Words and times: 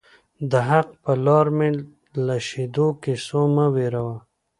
د 0.51 0.53
حق 0.69 0.87
پر 1.03 1.17
لار 1.25 1.47
می 1.57 1.69
له 2.25 2.35
شهیدو 2.47 2.87
کیسو 3.03 3.41
مه 3.55 3.65
وېروه 3.73 4.15